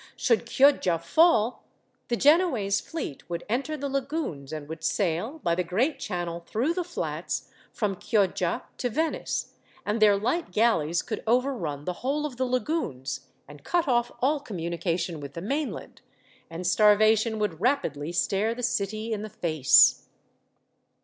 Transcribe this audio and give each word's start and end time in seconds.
Should 0.15 0.47
Chioggia 0.47 0.97
fall, 0.97 1.63
the 2.07 2.15
Genoese 2.17 2.79
fleet 2.81 3.29
would 3.29 3.43
enter 3.47 3.77
the 3.77 3.87
lagoons, 3.87 4.51
and 4.51 4.67
would 4.67 4.83
sail, 4.83 5.39
by 5.43 5.53
the 5.53 5.63
great 5.63 5.99
channel 5.99 6.39
through 6.47 6.73
the 6.73 6.83
flats, 6.83 7.51
from 7.71 7.95
Chioggia 7.99 8.63
to 8.79 8.89
Venice; 8.89 9.53
and 9.85 10.01
their 10.01 10.17
light 10.17 10.51
galleys 10.51 11.03
could 11.03 11.21
overrun 11.27 11.85
the 11.85 11.93
whole 12.01 12.25
of 12.25 12.37
the 12.37 12.45
lagoons, 12.45 13.27
and 13.47 13.63
cut 13.63 13.87
off 13.87 14.11
all 14.23 14.39
communication 14.39 15.19
with 15.19 15.33
the 15.35 15.39
mainland, 15.41 16.01
and 16.49 16.65
starvation 16.65 17.37
would 17.37 17.61
rapidly 17.61 18.11
stare 18.11 18.55
the 18.55 18.63
city 18.63 19.13
in 19.13 19.21
the 19.21 19.29
face. 19.29 20.07